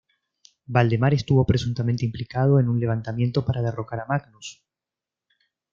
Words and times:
Valdemar 0.65 1.13
estuvo 1.13 1.45
presuntamente 1.45 2.05
implicado 2.05 2.59
en 2.59 2.67
un 2.69 2.79
levantamiento 2.79 3.45
para 3.45 3.61
derrocar 3.61 3.99
a 3.99 4.07
Magnus. 4.07 4.63